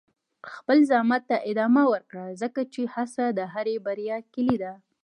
خپل 0.55 0.77
زحمت 0.89 1.23
ته 1.29 1.35
ادامه 1.51 1.83
ورکړه، 1.93 2.25
ځکه 2.41 2.61
چې 2.73 2.81
هڅه 2.93 3.25
د 3.31 3.39
هرې 3.53 3.75
بریا 3.85 4.17
کلي 4.33 4.57
ده. 4.63 4.73